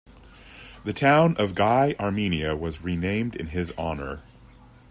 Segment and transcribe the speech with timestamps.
[0.83, 4.23] The town of Gai, Armenia was renamed in his honor.